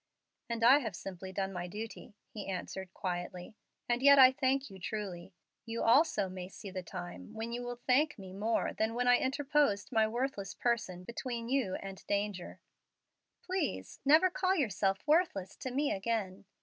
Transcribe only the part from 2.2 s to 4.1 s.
he answered, quietly. "And